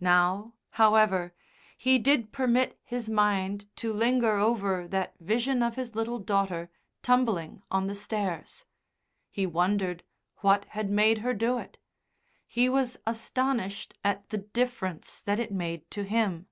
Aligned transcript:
Now, 0.00 0.54
however, 0.70 1.36
he 1.76 2.00
did 2.00 2.32
permit 2.32 2.80
his 2.82 3.08
mind 3.08 3.66
to 3.76 3.92
linger 3.92 4.32
over 4.32 4.88
that 4.88 5.14
vision 5.20 5.62
of 5.62 5.76
his 5.76 5.94
little 5.94 6.18
daughter 6.18 6.68
tumbling 7.00 7.62
on 7.70 7.86
the 7.86 7.94
stairs. 7.94 8.64
He 9.30 9.46
wondered 9.46 10.02
what 10.38 10.64
had 10.64 10.90
made 10.90 11.18
her 11.18 11.32
do 11.32 11.58
it. 11.58 11.78
He 12.48 12.68
was 12.68 12.98
astonished 13.06 13.94
at 14.02 14.30
the 14.30 14.38
difference 14.38 15.22
that 15.22 15.38
it 15.38 15.52
made 15.52 15.88
to 15.92 16.02
him. 16.02 16.48